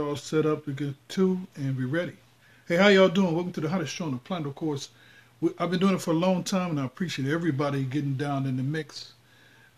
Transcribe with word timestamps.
all 0.00 0.16
set 0.16 0.46
up 0.46 0.64
to 0.64 0.72
get 0.72 0.94
two 1.10 1.38
and 1.54 1.76
be 1.76 1.84
ready. 1.84 2.14
Hey, 2.66 2.76
how 2.76 2.88
y'all 2.88 3.10
doing? 3.10 3.34
Welcome 3.34 3.52
to 3.52 3.60
the 3.60 3.68
hottest 3.68 3.92
show 3.92 4.06
on 4.06 4.12
the 4.12 4.16
planet. 4.16 4.46
Of 4.46 4.54
course, 4.54 4.88
I've 5.58 5.70
been 5.70 5.80
doing 5.80 5.96
it 5.96 6.00
for 6.00 6.12
a 6.12 6.14
long 6.14 6.44
time, 6.44 6.70
and 6.70 6.80
I 6.80 6.86
appreciate 6.86 7.30
everybody 7.30 7.84
getting 7.84 8.14
down 8.14 8.46
in 8.46 8.56
the 8.56 8.62
mix. 8.62 9.12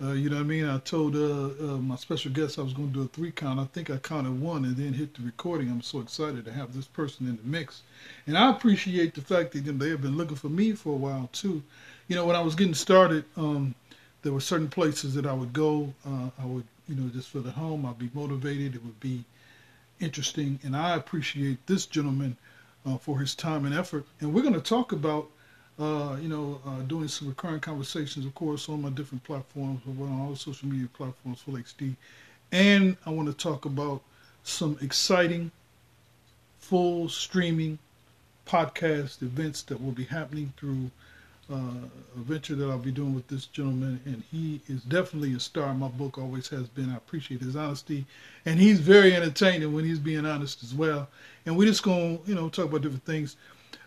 Uh, 0.01 0.13
you 0.13 0.31
know 0.31 0.37
what 0.37 0.43
I 0.43 0.47
mean? 0.47 0.67
I 0.67 0.79
told 0.79 1.17
uh, 1.17 1.19
uh, 1.19 1.79
my 1.79 1.97
special 1.97 2.31
guest 2.31 2.61
I 2.61 2.63
was 2.63 2.73
going 2.73 2.93
to 2.93 2.95
do 2.95 3.03
a 3.03 3.09
three 3.09 3.33
count. 3.33 3.59
I 3.59 3.65
think 3.65 3.91
I 3.91 3.97
counted 3.97 4.41
one 4.41 4.65
and 4.65 4.77
then 4.77 4.93
hit 4.93 5.15
the 5.15 5.23
recording. 5.25 5.69
I'm 5.69 5.83
so 5.83 5.99
excited 5.99 6.45
to 6.45 6.53
have 6.53 6.73
this 6.73 6.87
person 6.87 7.27
in 7.27 7.37
the 7.37 7.43
mix, 7.43 7.83
and 8.29 8.39
I 8.39 8.51
appreciate 8.51 9.17
the 9.17 9.21
fact 9.21 9.51
that 9.55 9.65
they 9.65 9.89
have 9.89 10.03
been 10.03 10.17
looking 10.17 10.37
for 10.37 10.49
me 10.49 10.75
for 10.75 10.91
a 10.91 10.97
while 10.97 11.29
too. 11.33 11.61
You 12.07 12.15
know, 12.15 12.25
when 12.25 12.37
I 12.37 12.41
was 12.41 12.55
getting 12.55 12.75
started, 12.75 13.25
um, 13.37 13.75
there 14.23 14.33
were 14.33 14.41
certain 14.41 14.69
places 14.69 15.13
that 15.17 15.27
I 15.27 15.33
would 15.33 15.53
go. 15.53 15.93
Uh, 16.07 16.31
I 16.41 16.47
would, 16.47 16.67
you 16.89 16.95
know, 16.95 17.09
just 17.09 17.31
for 17.31 17.41
the 17.41 17.51
home. 17.51 17.85
I'd 17.85 17.99
be 17.99 18.11
motivated. 18.15 18.77
It 18.77 18.85
would 18.85 19.01
be 19.01 19.25
interesting, 20.05 20.61
and 20.63 20.77
I 20.77 20.95
appreciate 20.95 21.67
this 21.67 21.87
gentleman 21.87 22.37
uh, 22.87 22.99
for 22.99 23.19
his 23.19 23.35
time 23.35 23.65
and 23.65 23.75
effort. 23.75 24.05
And 24.21 24.33
we're 24.33 24.43
going 24.43 24.55
to 24.55 24.61
talk 24.61 24.93
about, 24.93 25.29
uh, 25.79 26.17
you 26.21 26.29
know, 26.29 26.61
uh, 26.67 26.83
doing 26.83 27.09
some 27.09 27.29
recurring 27.29 27.61
conversations, 27.61 28.27
of 28.27 28.35
course, 28.35 28.69
on 28.69 28.83
my 28.83 28.91
different 28.91 29.25
platforms, 29.25 29.81
but 29.87 30.05
on 30.05 30.21
all 30.21 30.31
the 30.31 30.37
social 30.37 30.69
media 30.69 30.89
platforms, 30.93 31.41
Full 31.41 31.55
XD. 31.55 31.97
And 32.53 32.97
I 33.07 33.11
want 33.11 33.29
to 33.29 33.35
talk 33.35 33.65
about 33.65 34.03
some 34.45 34.79
exciting, 34.81 35.51
full 36.59 37.09
streaming 37.09 37.79
podcast 38.47 39.23
events 39.23 39.63
that 39.63 39.83
will 39.83 39.93
be 39.93 40.05
happening 40.05 40.53
through 40.59 40.91
uh, 41.51 41.87
venture 42.17 42.55
that 42.55 42.71
I'll 42.71 42.79
be 42.79 42.91
doing 42.91 43.15
with 43.15 43.29
this 43.29 43.47
gentleman, 43.47 44.01
and 44.05 44.23
he 44.31 44.61
is 44.69 44.83
definitely 44.83 45.35
a 45.35 45.41
star 45.41 45.75
my 45.75 45.89
book. 45.89 46.19
Always 46.19 46.49
has 46.49 46.69
been. 46.69 46.91
I 46.91 46.97
appreciate 46.97 47.41
his 47.41 47.57
honesty, 47.57 48.07
and 48.47 48.59
he's 48.59 48.81
very 48.81 49.15
entertaining 49.15 49.73
when 49.73 49.85
he's 49.85 49.99
being 49.99 50.27
honest 50.27 50.63
as 50.63 50.75
well. 50.75 51.09
And 51.47 51.57
we're 51.57 51.69
just 51.69 51.85
to 51.85 52.21
you 52.27 52.35
know, 52.35 52.49
talk 52.49 52.67
about 52.67 52.83
different 52.83 53.05
things. 53.05 53.37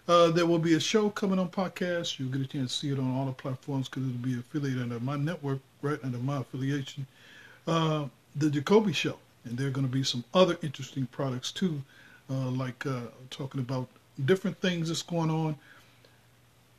Uh, 0.08 0.32
there 0.32 0.46
will 0.46 0.60
be 0.60 0.76
a 0.76 0.80
show 0.80 1.10
coming 1.10 1.40
on 1.40 1.50
podcast. 1.50 2.18
You'll 2.18 2.30
get 2.30 2.42
a 2.42 2.48
chance 2.48 2.74
to 2.74 2.80
see 2.80 2.92
it 2.94 3.00
on 3.00 3.16
all 3.16 3.26
the 3.26 3.34
platforms 3.34 3.90
because 3.90 4.08
it'll 4.08 4.18
be 4.20 4.40
affiliated 4.40 4.82
under 4.82 5.00
my 5.00 5.18
network, 5.18 5.60
right 5.82 6.00
under 6.04 6.18
my 6.20 6.38
affiliation. 6.38 7.06
Uh, 7.68 8.06
the 8.36 8.50
Jacoby 8.50 8.94
Show, 8.94 9.18
and 9.44 9.58
there 9.58 9.68
are 9.68 9.72
going 9.72 9.88
to 9.88 9.92
be 9.92 10.04
some 10.04 10.24
other 10.34 10.58
interesting 10.62 11.08
products 11.08 11.52
too, 11.52 11.82
uh, 12.30 12.50
like 12.52 12.86
uh, 12.86 13.02
talking 13.30 13.60
about 13.60 13.90
different 14.26 14.58
things 14.60 14.88
that's 14.88 15.02
going 15.02 15.30
on 15.30 15.56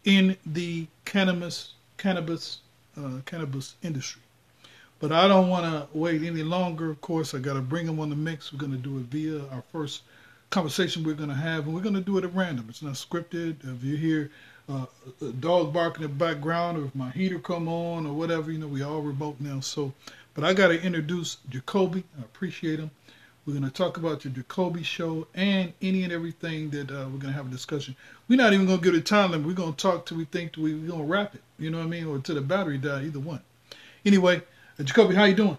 in 0.04 0.36
the 0.46 0.86
cannabis 1.04 1.74
cannabis 1.96 2.60
uh, 2.96 3.20
cannabis 3.26 3.74
industry. 3.82 4.22
But 5.00 5.12
I 5.12 5.28
don't 5.28 5.48
want 5.48 5.64
to 5.64 5.86
wait 5.96 6.22
any 6.22 6.42
longer. 6.42 6.90
Of 6.90 7.00
course, 7.00 7.34
I 7.34 7.38
got 7.38 7.54
to 7.54 7.60
bring 7.60 7.86
them 7.86 8.00
on 8.00 8.10
the 8.10 8.16
mix. 8.16 8.52
We're 8.52 8.58
going 8.58 8.72
to 8.72 8.78
do 8.78 8.98
it 8.98 9.04
via 9.04 9.46
our 9.50 9.62
first 9.70 10.02
conversation 10.50 11.04
we're 11.04 11.14
going 11.14 11.28
to 11.28 11.34
have, 11.34 11.66
and 11.66 11.74
we're 11.74 11.82
going 11.82 11.94
to 11.94 12.00
do 12.00 12.18
it 12.18 12.24
at 12.24 12.34
random. 12.34 12.66
It's 12.68 12.82
not 12.82 12.94
scripted. 12.94 13.56
If 13.76 13.84
you 13.84 13.96
hear 13.96 14.30
uh, 14.68 14.86
a 15.22 15.32
dog 15.32 15.72
barking 15.72 16.04
in 16.04 16.10
the 16.10 16.16
background, 16.16 16.78
or 16.78 16.86
if 16.86 16.94
my 16.94 17.10
heater 17.10 17.38
come 17.38 17.68
on, 17.68 18.06
or 18.06 18.12
whatever, 18.12 18.50
you 18.50 18.58
know, 18.58 18.66
we 18.66 18.82
all 18.82 19.00
remote 19.00 19.36
now. 19.40 19.60
So, 19.60 19.92
but 20.34 20.44
I 20.44 20.52
got 20.52 20.68
to 20.68 20.82
introduce 20.82 21.36
Jacoby. 21.48 22.02
I 22.18 22.22
appreciate 22.22 22.80
him. 22.80 22.90
We're 23.48 23.54
going 23.54 23.64
to 23.64 23.70
talk 23.70 23.96
about 23.96 24.26
your 24.26 24.34
Jacoby 24.34 24.82
show 24.82 25.26
and 25.34 25.72
any 25.80 26.02
and 26.04 26.12
everything 26.12 26.68
that 26.68 26.90
uh, 26.90 27.08
we're 27.10 27.18
going 27.18 27.28
to 27.28 27.32
have 27.32 27.46
a 27.46 27.50
discussion. 27.50 27.96
We're 28.28 28.36
not 28.36 28.52
even 28.52 28.66
going 28.66 28.78
to 28.78 28.84
give 28.84 28.94
it 28.94 28.98
a 28.98 29.00
time 29.00 29.30
limit. 29.30 29.46
We're 29.46 29.54
going 29.54 29.72
to 29.72 29.76
talk 29.78 30.04
till 30.04 30.18
we 30.18 30.26
think 30.26 30.58
we, 30.58 30.74
we're 30.74 30.88
going 30.88 31.00
to 31.00 31.06
wrap 31.06 31.34
it. 31.34 31.40
You 31.58 31.70
know 31.70 31.78
what 31.78 31.84
I 31.84 31.88
mean? 31.88 32.04
Or 32.04 32.18
till 32.18 32.34
the 32.34 32.42
battery 32.42 32.76
die, 32.76 33.04
either 33.04 33.20
one. 33.20 33.40
Anyway, 34.04 34.42
uh, 34.78 34.82
Jacoby, 34.82 35.14
how 35.14 35.24
you 35.24 35.34
doing? 35.34 35.56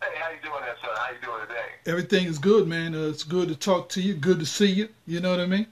Hey, 0.00 0.18
how 0.18 0.30
you 0.30 0.38
doing 0.42 0.62
there, 0.62 0.76
son? 0.80 0.96
How 0.96 1.10
you 1.10 1.18
doing 1.22 1.46
today? 1.46 1.66
Everything 1.84 2.24
is 2.24 2.38
good, 2.38 2.66
man. 2.66 2.94
Uh, 2.94 3.08
it's 3.08 3.22
good 3.22 3.48
to 3.48 3.54
talk 3.54 3.90
to 3.90 4.00
you. 4.00 4.14
Good 4.14 4.38
to 4.38 4.46
see 4.46 4.72
you. 4.72 4.88
You 5.06 5.20
know 5.20 5.30
what 5.30 5.40
I 5.40 5.46
mean? 5.46 5.66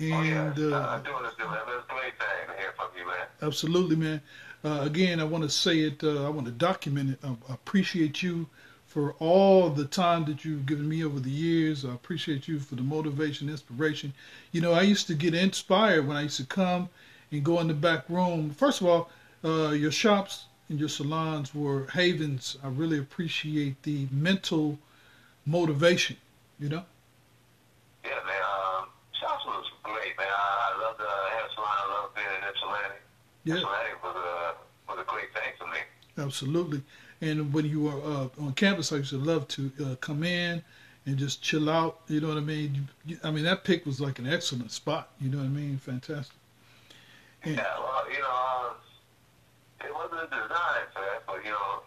And, 0.00 0.12
oh, 0.12 0.22
yeah. 0.22 0.76
Uh, 0.76 0.96
I'm 0.96 1.04
doing 1.04 1.22
this, 1.22 1.38
man. 1.38 1.58
It's 1.68 1.86
a 1.88 1.94
great 1.94 2.18
thing 2.18 2.48
to 2.48 2.60
hear 2.60 2.72
from 2.74 2.88
you, 2.98 3.06
man. 3.06 3.26
Absolutely, 3.40 3.94
man. 3.94 4.20
Uh, 4.64 4.80
again, 4.82 5.20
I 5.20 5.24
want 5.24 5.44
to 5.44 5.48
say 5.48 5.78
it. 5.78 6.02
Uh, 6.02 6.26
I 6.26 6.28
want 6.28 6.46
to 6.46 6.52
document 6.52 7.10
it. 7.10 7.18
I 7.24 7.52
appreciate 7.54 8.20
you 8.20 8.48
for 8.90 9.12
all 9.20 9.70
the 9.70 9.84
time 9.84 10.24
that 10.24 10.44
you've 10.44 10.66
given 10.66 10.88
me 10.88 11.04
over 11.04 11.20
the 11.20 11.30
years. 11.30 11.84
I 11.84 11.94
appreciate 11.94 12.48
you 12.48 12.58
for 12.58 12.74
the 12.74 12.82
motivation, 12.82 13.48
inspiration. 13.48 14.12
You 14.50 14.62
know, 14.62 14.72
I 14.72 14.82
used 14.82 15.06
to 15.06 15.14
get 15.14 15.32
inspired 15.32 16.08
when 16.08 16.16
I 16.16 16.22
used 16.22 16.38
to 16.38 16.44
come 16.44 16.88
and 17.30 17.44
go 17.44 17.60
in 17.60 17.68
the 17.68 17.74
back 17.74 18.02
room. 18.08 18.50
First 18.50 18.80
of 18.80 18.88
all, 18.88 19.08
uh, 19.44 19.70
your 19.70 19.92
shops 19.92 20.46
and 20.68 20.80
your 20.80 20.88
salons 20.88 21.54
were 21.54 21.86
havens. 21.92 22.58
I 22.64 22.68
really 22.68 22.98
appreciate 22.98 23.80
the 23.84 24.08
mental 24.10 24.76
motivation, 25.46 26.16
you 26.58 26.68
know? 26.68 26.82
Yeah, 28.04 28.10
man. 28.26 28.42
Um, 28.42 28.88
shops 29.20 29.44
was 29.46 29.66
great, 29.84 30.18
man. 30.18 30.26
I, 30.26 30.72
I 30.74 30.82
love 30.82 30.98
the 30.98 31.04
hair 31.04 31.48
salon. 31.54 31.68
I 31.70 32.02
love 32.02 32.14
being 32.16 32.26
in 32.26 32.48
Ypsilanti. 32.48 32.96
Yeah. 33.44 33.54
Ypsilanti 33.54 33.92
was 34.02 34.16
a, 34.16 34.90
was 34.90 34.98
a 34.98 35.04
great 35.08 35.32
thing 35.32 35.52
for 35.56 35.68
me. 35.68 35.78
Absolutely. 36.18 36.82
And 37.20 37.52
when 37.52 37.66
you 37.66 37.82
were 37.82 38.00
uh, 38.00 38.28
on 38.40 38.52
campus, 38.54 38.92
I 38.92 38.96
used 38.96 39.10
to 39.10 39.18
love 39.18 39.46
to 39.48 39.72
uh, 39.84 39.94
come 39.96 40.22
in 40.22 40.62
and 41.06 41.18
just 41.18 41.42
chill 41.42 41.68
out. 41.68 42.00
You 42.08 42.20
know 42.20 42.28
what 42.28 42.38
I 42.38 42.40
mean? 42.40 42.88
You, 43.04 43.18
I 43.22 43.30
mean 43.30 43.44
that 43.44 43.64
pick 43.64 43.84
was 43.86 44.00
like 44.00 44.18
an 44.18 44.26
excellent 44.26 44.72
spot. 44.72 45.10
You 45.20 45.30
know 45.30 45.38
what 45.38 45.44
I 45.44 45.48
mean? 45.48 45.78
Fantastic. 45.78 46.36
And, 47.42 47.56
yeah, 47.56 47.78
well, 47.78 48.04
you 48.10 48.20
know, 48.20 48.28
uh, 48.28 49.86
it 49.86 49.94
wasn't 49.94 50.30
designed 50.30 50.88
for 50.92 51.00
that, 51.00 51.24
but 51.26 51.44
you 51.44 51.50
know, 51.50 51.82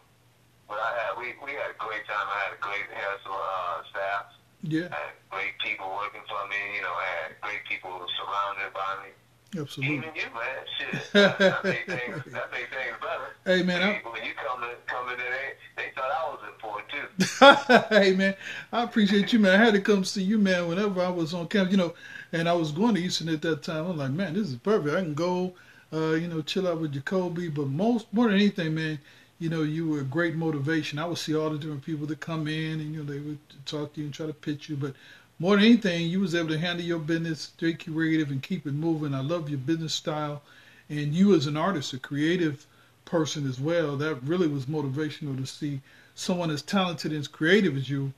but 0.67 0.77
I 0.77 0.89
had 0.97 1.17
we 1.17 1.33
we 1.45 1.53
had 1.53 1.71
a 1.73 1.77
great 1.77 2.05
time. 2.05 2.27
I 2.29 2.39
had 2.49 2.53
a 2.57 2.61
great 2.61 2.89
hair 2.93 3.13
uh, 3.25 3.83
staff. 3.89 4.25
Yeah. 4.63 4.87
I 4.91 5.11
had 5.11 5.17
great 5.29 5.57
people 5.59 5.91
working 5.93 6.21
for 6.27 6.47
me. 6.47 6.57
You 6.75 6.81
know, 6.81 6.93
I 6.93 7.07
had 7.21 7.41
great 7.41 7.63
people 7.69 7.91
surrounded 8.17 8.73
by 8.73 9.03
me. 9.03 9.11
Absolutely. 9.59 9.97
Even 9.97 10.09
you, 10.15 10.29
man. 10.33 10.63
Shit. 10.79 11.13
that, 11.13 11.63
made 11.63 11.85
things, 11.85 12.23
that 12.33 12.51
made 12.51 12.69
things 12.71 12.97
better. 12.97 13.02
Hey, 13.45 13.61
man. 13.61 13.81
When, 13.81 13.95
you, 13.95 14.01
when 14.11 14.25
you 14.25 14.31
come 14.35 14.63
in, 14.63 14.69
come 14.85 15.09
in 15.09 15.17
there, 15.17 15.31
they, 15.75 15.83
they 15.83 15.91
thought 15.95 16.11
I 16.11 16.29
was 16.29 16.39
important, 16.47 17.89
too. 17.89 17.89
hey, 17.95 18.15
man. 18.15 18.35
I 18.71 18.83
appreciate 18.83 19.33
you, 19.33 19.39
man. 19.39 19.59
I 19.59 19.63
had 19.63 19.73
to 19.73 19.81
come 19.81 20.05
see 20.05 20.23
you, 20.23 20.37
man, 20.39 20.67
whenever 20.67 21.01
I 21.01 21.09
was 21.09 21.33
on 21.33 21.47
campus. 21.47 21.71
You 21.71 21.77
know, 21.77 21.93
and 22.31 22.47
I 22.47 22.53
was 22.53 22.71
going 22.71 22.95
to 22.95 23.01
Eastern 23.01 23.27
at 23.29 23.41
that 23.41 23.61
time. 23.63 23.85
I'm 23.85 23.97
like, 23.97 24.11
man, 24.11 24.33
this 24.33 24.47
is 24.47 24.55
perfect. 24.55 24.95
I 24.95 25.01
can 25.01 25.13
go, 25.13 25.53
uh, 25.91 26.11
you 26.11 26.29
know, 26.29 26.41
chill 26.41 26.67
out 26.69 26.79
with 26.79 26.93
Jacoby. 26.93 27.49
But 27.49 27.67
most, 27.67 28.07
more 28.13 28.27
than 28.27 28.35
anything, 28.35 28.75
man, 28.75 28.97
you 29.39 29.49
know, 29.49 29.63
you 29.63 29.89
were 29.89 29.99
a 29.99 30.05
great 30.05 30.35
motivation. 30.35 30.97
I 30.97 31.05
would 31.05 31.17
see 31.17 31.35
all 31.35 31.49
the 31.49 31.57
different 31.57 31.83
people 31.83 32.07
that 32.07 32.21
come 32.21 32.47
in 32.47 32.79
and, 32.79 32.93
you 32.93 33.03
know, 33.03 33.11
they 33.11 33.19
would 33.19 33.39
talk 33.65 33.93
to 33.93 33.99
you 33.99 34.05
and 34.05 34.13
try 34.13 34.25
to 34.25 34.33
pitch 34.33 34.69
you. 34.69 34.77
But 34.77 34.93
more 35.39 35.57
than 35.57 35.65
anything, 35.65 36.07
you 36.07 36.21
was 36.21 36.33
able 36.33 36.47
to 36.49 36.57
handle 36.57 36.85
your 36.85 36.99
business, 36.99 37.41
stay 37.41 37.73
creative, 37.73 38.31
and 38.31 38.41
keep 38.41 38.65
it 38.65 38.73
moving. 38.73 39.13
I 39.13 39.19
love 39.19 39.49
your 39.49 39.59
business 39.59 39.93
style, 39.93 40.43
and 40.87 41.13
you 41.13 41.35
as 41.35 41.45
an 41.45 41.57
artist, 41.57 41.91
a 41.91 41.99
creative 41.99 42.65
person 43.13 43.47
as 43.47 43.59
well. 43.59 43.95
That 43.95 44.15
really 44.23 44.47
was 44.47 44.65
motivational 44.65 45.37
to 45.37 45.45
see 45.45 45.81
someone 46.15 46.49
as 46.49 46.63
talented 46.63 47.11
and 47.11 47.19
as 47.21 47.27
creative 47.27 47.77
as 47.77 47.87
you, 47.87 48.11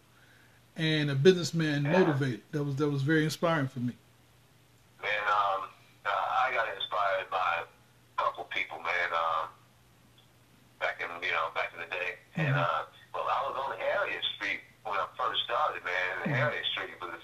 and 0.78 1.12
a 1.12 1.16
businessman 1.16 1.84
yeah. 1.84 2.00
motivated. 2.00 2.42
That 2.52 2.64
was 2.64 2.78
that 2.78 2.88
was 2.88 3.02
very 3.02 3.26
inspiring 3.26 3.68
for 3.68 3.82
me. 3.82 3.92
Man, 5.04 5.12
um, 5.28 5.68
uh, 6.06 6.10
I 6.16 6.56
got 6.56 6.72
inspired 6.72 7.28
by 7.30 7.68
a 7.68 8.24
couple 8.24 8.46
people, 8.46 8.78
man. 8.80 9.10
Um, 9.12 9.50
back 10.80 11.04
in 11.04 11.12
you 11.20 11.36
know 11.36 11.52
back 11.54 11.76
in 11.76 11.84
the 11.84 11.92
day, 11.92 12.16
mm-hmm. 12.40 12.48
and 12.48 12.56
uh, 12.56 12.88
well, 13.14 13.28
I 13.28 13.52
was 13.52 13.56
on 13.68 13.76
Harriet 13.76 14.24
Street 14.40 14.64
when 14.88 14.96
I 14.96 15.08
first 15.20 15.44
started, 15.44 15.84
man. 15.84 16.24
Mm-hmm. 16.24 16.40
Harriet 16.40 16.66
Street 16.72 16.96
was 17.04 17.20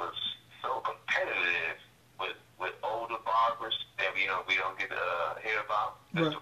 was 0.00 0.16
so 0.64 0.80
competitive 0.80 1.76
with 2.16 2.40
with 2.56 2.72
older 2.82 3.20
barbers 3.20 3.76
that 3.98 4.16
you 4.16 4.32
know 4.32 4.40
we 4.48 4.56
don't 4.56 4.78
get 4.80 4.88
to 4.88 4.96
uh, 4.96 5.36
hear 5.44 5.60
about. 5.60 6.00
Right. 6.16 6.32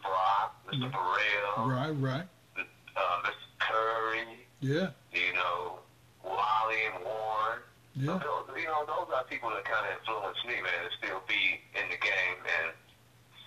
Mr. 0.79 0.93
Right. 0.95 1.67
Right, 1.67 1.91
right. 2.01 2.27
Uh, 2.57 3.01
Mr. 3.25 3.33
Curry. 3.59 4.25
Yeah. 4.61 4.91
You 5.13 5.33
know, 5.35 5.79
Wally 6.25 6.77
and 6.95 7.05
Warren. 7.05 7.61
Yeah. 7.95 8.21
So 8.21 8.45
those, 8.47 8.57
you 8.61 8.67
know, 8.67 8.85
those 8.87 9.13
are 9.15 9.25
people 9.25 9.51
that 9.51 9.65
kind 9.65 9.87
of 9.87 9.99
influenced 9.99 10.47
me, 10.47 10.55
man, 10.63 10.87
to 10.87 10.91
still 10.99 11.23
be 11.27 11.61
in 11.75 11.89
the 11.91 11.99
game. 11.99 12.39
And 12.63 12.73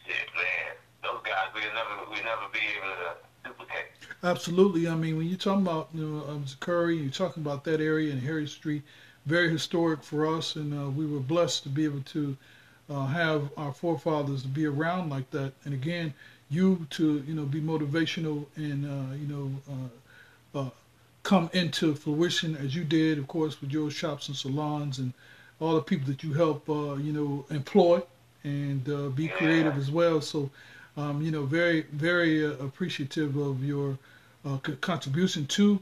shit, 0.06 0.28
man, 0.36 0.75
those 1.04 1.22
guys 1.24 1.48
we'll 1.54 1.63
never 1.74 2.10
we'll 2.10 2.24
never 2.24 2.48
be 2.51 2.60
able 2.78 2.95
to 2.95 3.50
duplicate. 3.50 3.88
Absolutely. 4.24 4.88
I 4.88 4.95
mean, 4.95 5.18
when 5.18 5.28
you're 5.28 5.38
talking 5.38 5.63
about 5.63 5.89
you 5.94 6.06
know 6.06 6.30
um, 6.30 6.45
Curry, 6.60 6.98
you're 6.98 7.12
talking 7.12 7.44
about 7.44 7.63
that 7.66 7.81
area 7.81 8.12
in 8.12 8.19
Harriet 8.19 8.50
Street, 8.50 8.83
very 9.25 9.50
historic 9.50 10.04
for 10.04 10.28
us, 10.28 10.56
and 10.56 10.74
uh, 10.74 10.89
we 10.89 11.06
were 11.06 11.19
blessed 11.19 11.63
to 11.63 11.69
be 11.69 11.86
able 11.86 12.01
to 12.01 12.38
uh, 12.89 13.06
have 13.07 13.50
our 13.57 13.74
forefathers 13.74 14.42
to 14.42 14.48
be 14.48 14.66
around 14.66 15.10
like 15.10 15.30
that. 15.31 15.54
And 15.63 15.74
again, 15.74 16.13
you 16.51 16.86
to 16.92 17.24
you 17.27 17.33
know 17.33 17.45
be 17.45 17.62
motivational 17.62 18.45
and 18.56 18.86
uh, 18.86 19.15
you 19.15 19.27
know 19.33 19.51
uh, 19.74 20.59
uh, 20.59 20.69
come 21.24 21.50
into 21.53 21.95
fruition 21.95 22.56
as 22.57 22.75
you 22.75 22.83
did, 22.83 23.18
of 23.18 23.27
course, 23.27 23.62
with 23.62 23.71
your 23.71 23.89
shops 23.89 24.27
and 24.27 24.38
salons 24.38 25.00
and 25.00 25.13
all 25.59 25.75
the 25.75 25.81
people 25.81 26.07
that 26.07 26.24
you 26.24 26.33
help 26.33 26.69
uh, 26.69 26.95
you 26.95 27.13
know 27.13 27.45
employ 27.50 28.01
and 28.44 28.83
be 29.15 29.27
creative 29.27 29.77
as 29.77 29.89
well. 29.92 30.21
So. 30.21 30.50
Um, 30.98 31.21
you 31.21 31.31
know, 31.31 31.45
very, 31.45 31.83
very 31.94 32.44
appreciative 32.44 33.38
of 33.38 33.63
your 33.63 33.97
uh, 34.45 34.57
contribution 34.81 35.47
to 35.47 35.75
uh, 35.75 35.77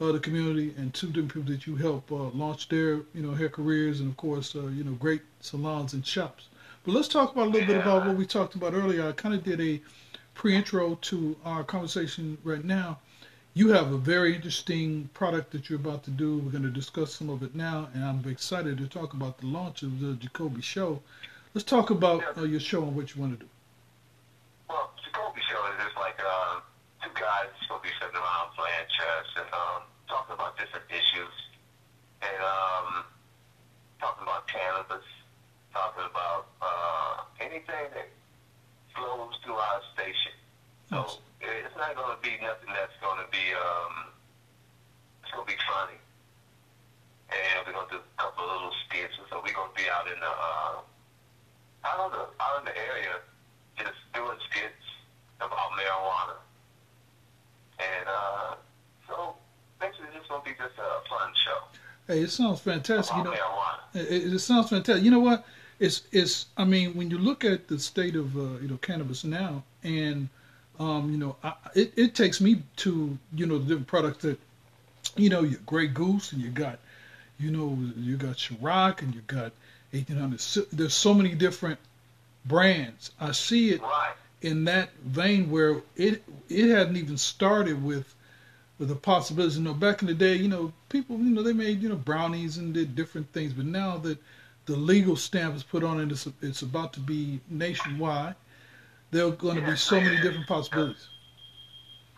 uh, 0.00 0.12
the 0.12 0.18
community 0.18 0.74
and 0.76 0.92
to 0.94 1.06
different 1.06 1.32
people 1.32 1.52
that 1.52 1.66
you 1.66 1.76
help 1.76 2.10
uh, 2.10 2.28
launch 2.30 2.68
their 2.68 2.96
you 3.14 3.22
know 3.22 3.32
hair 3.32 3.48
careers 3.48 4.00
and 4.00 4.10
of 4.10 4.16
course 4.16 4.56
uh, 4.56 4.66
you 4.66 4.84
know 4.84 4.92
great 4.92 5.22
salons 5.40 5.92
and 5.92 6.04
shops. 6.06 6.48
But 6.84 6.92
let's 6.92 7.08
talk 7.08 7.32
about 7.32 7.46
a 7.46 7.50
little 7.50 7.66
bit 7.66 7.78
about 7.78 8.06
what 8.06 8.16
we 8.16 8.26
talked 8.26 8.54
about 8.54 8.74
earlier. 8.74 9.08
I 9.08 9.12
kind 9.12 9.34
of 9.34 9.42
did 9.42 9.58
a 9.60 9.80
pre-intro 10.34 10.96
to 10.96 11.36
our 11.44 11.64
conversation 11.64 12.36
right 12.44 12.62
now. 12.62 12.98
You 13.54 13.68
have 13.68 13.92
a 13.92 13.96
very 13.96 14.34
interesting 14.34 15.08
product 15.14 15.52
that 15.52 15.70
you're 15.70 15.78
about 15.78 16.04
to 16.04 16.10
do. 16.10 16.38
We're 16.38 16.50
going 16.50 16.64
to 16.64 16.70
discuss 16.70 17.14
some 17.14 17.30
of 17.30 17.42
it 17.42 17.54
now, 17.54 17.88
and 17.94 18.04
I'm 18.04 18.28
excited 18.28 18.76
to 18.78 18.86
talk 18.86 19.14
about 19.14 19.38
the 19.38 19.46
launch 19.46 19.82
of 19.82 20.00
the 20.00 20.14
Jacoby 20.14 20.60
Show. 20.60 21.00
Let's 21.54 21.64
talk 21.64 21.90
about 21.90 22.36
uh, 22.36 22.42
your 22.42 22.60
show 22.60 22.82
and 22.82 22.94
what 22.96 23.14
you 23.14 23.22
want 23.22 23.38
to 23.38 23.46
do. 23.46 23.50
Well, 24.68 24.92
Jacoby 25.06 25.40
Show 25.48 25.64
is 25.70 25.84
just 25.86 25.96
like 25.96 26.18
uh, 26.18 26.60
two 27.02 27.14
guys 27.14 27.46
supposed 27.62 27.84
to 27.84 27.88
be 27.88 27.94
sitting 27.98 28.16
around 28.16 28.52
playing 28.58 28.88
chess 28.90 29.26
and 29.38 29.46
um, 29.54 29.82
talking 30.08 30.34
about 30.34 30.58
different 30.58 30.84
issues 30.90 31.34
and 32.20 32.42
um, 32.42 33.04
talking 34.00 34.24
about 34.24 34.48
cannabis, 34.48 35.06
talking 35.72 36.10
about 36.10 36.46
uh, 36.60 37.22
anything 37.40 37.86
that 37.94 38.08
flows 38.94 39.34
through 39.44 39.54
our 39.54 39.80
station. 39.94 40.32
So 40.94 41.18
it's 41.42 41.74
not 41.74 41.96
going 41.98 42.14
to 42.14 42.20
be 42.22 42.38
nothing 42.38 42.70
that's 42.70 42.94
going 43.02 43.18
to 43.18 43.26
be 43.34 43.42
um, 43.58 44.14
it's 45.22 45.32
going 45.34 45.42
to 45.42 45.50
be 45.50 45.58
funny. 45.66 45.98
And 47.34 47.66
we're 47.66 47.74
going 47.74 47.88
to 47.90 47.98
do 47.98 48.00
a 48.00 48.14
couple 48.22 48.46
of 48.46 48.62
little 48.62 48.76
skits. 48.86 49.18
So 49.26 49.42
we're 49.42 49.50
going 49.50 49.74
to 49.74 49.78
be 49.78 49.90
out 49.90 50.06
in 50.06 50.18
the 50.22 50.30
uh, 50.30 50.86
out 51.82 51.98
in 52.06 52.10
the 52.14 52.24
out 52.38 52.54
in 52.62 52.64
the 52.70 52.76
area 52.78 53.18
just 53.74 53.98
doing 54.14 54.38
skits 54.46 54.86
about 55.42 55.74
marijuana. 55.74 56.38
And 57.82 58.06
uh, 58.06 58.54
so 59.10 59.34
basically 59.82 60.14
it's 60.14 60.30
going 60.30 60.46
to 60.46 60.46
be 60.46 60.54
just 60.54 60.78
a 60.78 61.02
fun 61.10 61.34
show 61.42 61.58
Hey, 62.06 62.20
it 62.20 62.30
sounds 62.30 62.60
fantastic. 62.60 63.16
You 63.16 63.22
about 63.22 63.34
know, 63.34 63.40
marijuana. 63.40 64.12
It, 64.12 64.34
it 64.34 64.38
sounds 64.38 64.68
fantastic. 64.68 65.02
You 65.04 65.10
know 65.10 65.20
what? 65.20 65.44
It's 65.80 66.02
it's. 66.12 66.46
I 66.56 66.64
mean, 66.64 66.94
when 66.94 67.10
you 67.10 67.18
look 67.18 67.44
at 67.44 67.66
the 67.66 67.78
state 67.78 68.14
of 68.14 68.36
uh, 68.36 68.60
you 68.60 68.68
know 68.68 68.76
cannabis 68.76 69.24
now, 69.24 69.64
and 69.82 70.28
um, 70.78 71.10
you 71.10 71.18
know, 71.18 71.36
I, 71.42 71.54
it 71.74 71.92
it 71.96 72.14
takes 72.14 72.40
me 72.40 72.62
to 72.78 73.16
you 73.34 73.46
know 73.46 73.58
the 73.58 73.64
different 73.66 73.86
products 73.86 74.22
that 74.22 74.38
you 75.16 75.28
know 75.30 75.42
your 75.42 75.60
Grey 75.66 75.86
Goose 75.86 76.32
and 76.32 76.40
you 76.42 76.50
got 76.50 76.78
you 77.38 77.50
know 77.50 77.78
you 77.96 78.16
got 78.16 78.36
Ciroc 78.36 79.02
and 79.02 79.14
you 79.14 79.20
got 79.26 79.52
1800. 79.92 80.40
So- 80.40 80.66
There's 80.72 80.94
so 80.94 81.14
many 81.14 81.34
different 81.34 81.78
brands. 82.44 83.10
I 83.20 83.32
see 83.32 83.70
it 83.70 83.80
Right. 83.80 84.14
in 84.42 84.64
that 84.64 84.90
vein 85.04 85.50
where 85.50 85.82
it 85.96 86.22
it 86.48 86.68
hadn't 86.70 86.96
even 86.96 87.16
started 87.18 87.82
with 87.82 88.14
with 88.78 88.88
the 88.88 88.96
possibilities. 88.96 89.56
You 89.56 89.64
know, 89.64 89.74
back 89.74 90.02
in 90.02 90.08
the 90.08 90.14
day, 90.14 90.34
you 90.34 90.48
know, 90.48 90.72
people, 90.88 91.16
you 91.18 91.30
know, 91.30 91.42
they 91.42 91.52
made 91.52 91.80
you 91.82 91.88
know 91.88 91.96
brownies 91.96 92.56
and 92.58 92.74
did 92.74 92.96
different 92.96 93.32
things, 93.32 93.52
but 93.52 93.64
now 93.66 93.98
that 93.98 94.18
the 94.66 94.76
legal 94.76 95.14
stamp 95.14 95.54
is 95.54 95.62
put 95.62 95.84
on 95.84 96.00
it, 96.00 96.10
it's 96.10 96.26
it's 96.42 96.62
about 96.62 96.92
to 96.94 97.00
be 97.00 97.40
nationwide. 97.48 98.34
There 99.14 99.24
are 99.26 99.30
going 99.30 99.54
to 99.54 99.62
be 99.62 99.76
so 99.76 100.00
many 100.00 100.16
different 100.16 100.48
possibilities. 100.48 101.06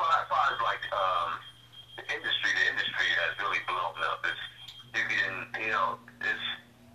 Well, 0.01 0.09
as 0.09 0.29
far 0.33 0.49
as 0.49 0.61
like 0.65 0.81
um, 0.97 1.33
the 1.99 2.05
industry, 2.09 2.51
the 2.57 2.71
industry 2.73 3.05
has 3.21 3.37
really 3.39 3.61
blown 3.69 4.01
up. 4.09 4.25
It's 4.25 4.97
you 4.97 5.05
can, 5.05 5.63
you 5.63 5.73
know, 5.73 5.99
it's 6.23 6.47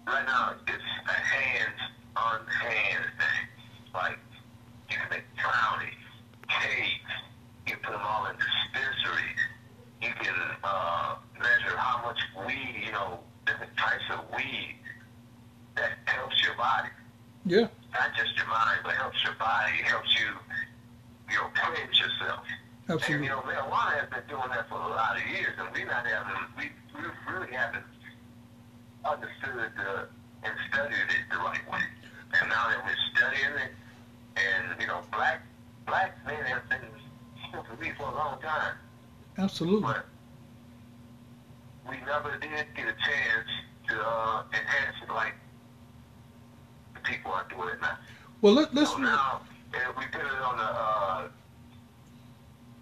right 0.07 0.25
now 0.25 0.55
it's 0.65 0.89
a 1.05 1.13
hands 1.13 1.77
on 2.17 2.47
hands 2.47 3.13
thing. 3.13 3.45
Like 3.93 4.17
you 4.89 4.97
can 4.97 5.07
make 5.11 5.25
brownies, 5.37 5.93
cakes, 6.49 7.13
you 7.67 7.73
can 7.75 7.83
put 7.83 7.91
them 7.91 8.01
all 8.01 8.25
in 8.25 8.35
dispensaries. 8.41 9.41
You 10.01 10.13
can 10.17 10.33
uh, 10.63 11.17
measure 11.37 11.77
how 11.77 12.01
much 12.03 12.17
weed, 12.47 12.85
you 12.87 12.91
know, 12.91 13.19
different 13.45 13.77
types 13.77 14.09
of 14.09 14.25
weed 14.35 14.81
that 15.75 15.91
helps 16.05 16.41
your 16.41 16.55
body 16.55 16.89
Yeah, 17.45 17.67
not 17.93 18.15
just 18.15 18.35
your 18.37 18.47
mind, 18.47 18.79
but 18.83 18.93
helps 18.95 19.23
your 19.23 19.33
body, 19.33 19.73
helps 19.83 20.09
you, 20.19 20.27
you 21.29 21.35
know, 21.37 21.47
cleanse 21.55 21.99
yourself. 21.99 22.45
And 23.01 23.25
absolutely. 23.25 23.27
you 23.27 23.33
know, 23.33 23.41
marijuana 23.41 23.97
has 23.97 24.09
been 24.13 24.27
doing 24.29 24.49
that 24.53 24.69
for 24.69 24.75
a 24.77 24.93
lot 24.93 25.17
of 25.17 25.25
years, 25.25 25.57
and 25.57 25.73
we 25.73 25.83
not 25.85 26.05
having, 26.05 26.37
we, 26.53 26.69
we 26.93 27.01
really 27.33 27.51
haven't 27.51 27.83
understood 29.03 29.73
the, 29.73 30.05
and 30.45 30.53
studied 30.69 31.09
it 31.09 31.25
the 31.31 31.37
right 31.37 31.65
way. 31.65 31.81
And 32.39 32.49
now 32.49 32.69
that 32.69 32.85
we're 32.85 33.01
studying 33.17 33.57
it, 33.57 33.73
and 34.37 34.79
you 34.79 34.85
know, 34.85 35.01
black 35.11 35.41
black 35.87 36.15
men 36.27 36.45
have 36.45 36.69
been 36.69 36.85
smoking 37.49 37.77
weed 37.79 37.93
for 37.97 38.03
a 38.03 38.13
long 38.13 38.39
time, 38.39 38.75
Absolutely. 39.37 39.81
but 39.81 40.05
we 41.89 41.97
never 42.05 42.37
did 42.37 42.69
get 42.75 42.85
a 42.85 42.93
chance 43.01 43.49
to 43.89 43.99
uh, 43.99 44.43
enhance 44.53 44.95
it 45.01 45.11
like 45.11 45.33
the 46.93 46.99
people 47.01 47.31
are 47.31 47.47
doing 47.49 47.69
it 47.69 47.81
now. 47.81 47.97
Well, 48.41 48.53
let, 48.53 48.73
let's 48.75 48.91
So 48.91 48.97
now, 48.97 49.41
if 49.73 49.97
we 49.97 50.05
put 50.05 50.21
it 50.21 50.41
on 50.45 50.57
the, 50.57 50.63
uh, 50.63 51.27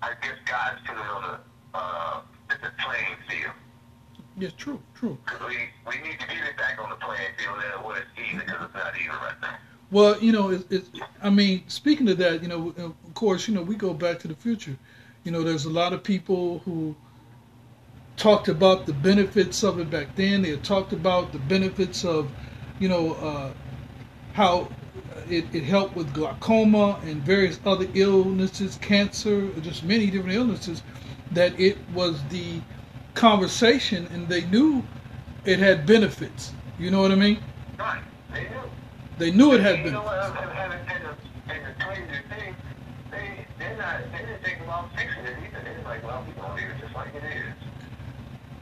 I 0.01 0.13
guess 0.21 0.37
guys 0.45 0.77
put 0.85 0.97
it 0.97 1.01
on 1.01 1.21
the, 1.23 1.77
uh, 1.77 2.21
it's 2.49 2.63
a 2.63 2.71
playing 2.83 3.17
field. 3.27 3.53
yeah, 4.37 4.49
true, 4.57 4.81
true. 4.95 5.17
Because 5.25 5.41
we, 5.47 5.57
we 5.87 6.01
need 6.07 6.19
to 6.19 6.27
get 6.27 6.37
it 6.37 6.57
back 6.57 6.79
on 6.81 6.89
the 6.89 6.95
playing 6.95 7.31
field 7.37 7.57
there 7.61 7.77
where 7.85 7.97
it's 7.97 8.09
even, 8.17 8.39
because 8.39 8.65
it's 8.65 8.73
not 8.73 8.93
even 8.95 9.15
right 9.15 9.41
now. 9.41 9.55
Well, 9.91 10.19
you 10.19 10.31
know, 10.31 10.51
it, 10.51 10.71
it, 10.71 10.85
I 11.21 11.29
mean, 11.29 11.63
speaking 11.67 12.07
of 12.09 12.17
that, 12.19 12.41
you 12.41 12.47
know, 12.47 12.73
of 12.77 13.13
course, 13.15 13.47
you 13.47 13.55
know, 13.55 13.61
we 13.61 13.75
go 13.75 13.93
back 13.93 14.19
to 14.19 14.27
the 14.27 14.35
future. 14.35 14.77
You 15.23 15.31
know, 15.31 15.43
there's 15.43 15.65
a 15.65 15.69
lot 15.69 15.93
of 15.93 16.03
people 16.03 16.59
who 16.59 16.95
talked 18.15 18.47
about 18.47 18.85
the 18.85 18.93
benefits 18.93 19.63
of 19.63 19.79
it 19.79 19.89
back 19.89 20.15
then. 20.15 20.41
They 20.43 20.55
talked 20.57 20.93
about 20.93 21.31
the 21.31 21.39
benefits 21.39 22.05
of, 22.05 22.29
you 22.79 22.87
know, 22.87 23.13
uh, 23.13 23.53
how 24.33 24.69
it, 25.29 25.45
it 25.53 25.63
helped 25.63 25.95
with 25.95 26.13
glaucoma 26.13 26.99
and 27.03 27.21
various 27.21 27.59
other 27.65 27.87
illnesses, 27.93 28.77
cancer, 28.81 29.47
just 29.61 29.83
many 29.83 30.07
different 30.07 30.35
illnesses. 30.35 30.81
That 31.31 31.59
it 31.59 31.77
was 31.93 32.23
the 32.29 32.61
conversation, 33.13 34.07
and 34.11 34.27
they 34.27 34.45
knew 34.45 34.83
it 35.45 35.59
had 35.59 35.85
benefits. 35.85 36.53
You 36.79 36.91
know 36.91 37.01
what 37.01 37.11
I 37.11 37.15
mean? 37.15 37.39
Right. 37.77 38.01
They 38.33 38.43
knew. 38.43 38.69
They 39.17 39.31
knew 39.31 39.53
it 39.53 39.61
had 39.61 39.79
You 39.79 39.91
know 39.91 40.01
benefits. 40.01 40.29
Uh, 40.29 40.45
what, 40.45 40.55
and, 40.55 40.73
and, 40.73 41.09
and, 41.49 41.77
the, 41.77 41.83
crazy 41.83 42.01
thing, 42.29 42.55
they, 43.11 43.45
they're 43.59 43.77
not, 43.77 44.01
they 44.11 44.25
didn't 44.25 44.43
think 44.43 44.61
about 44.61 44.89
fixing 44.95 45.25
it 45.25 45.35
either. 45.45 45.63
They're 45.63 45.83
like, 45.83 46.03
well, 46.03 46.23
we're 46.27 46.41
going 46.41 46.49
to 46.49 46.55
leave 46.55 46.71
it 46.75 46.81
just 46.81 46.95
like 46.95 47.13
it 47.13 47.23
is. 47.23 47.53